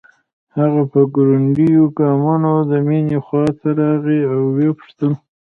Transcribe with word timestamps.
هغه 0.57 0.81
په 0.91 0.99
ګړنديو 1.15 1.83
ګامونو 1.97 2.51
د 2.71 2.71
مينې 2.87 3.17
خواته 3.25 3.69
راغی 3.79 4.19
او 4.33 4.39
وپوښتل 4.57 5.11